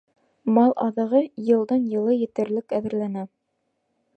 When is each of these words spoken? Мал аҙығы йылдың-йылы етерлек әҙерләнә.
Мал 0.53 0.71
аҙығы 0.85 1.21
йылдың-йылы 1.43 2.15
етерлек 2.23 2.77
әҙерләнә. 2.79 3.29